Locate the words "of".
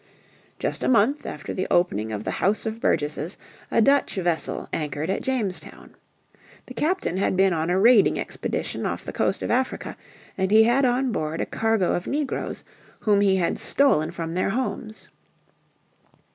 2.11-2.23, 2.65-2.81, 9.43-9.51, 11.93-12.07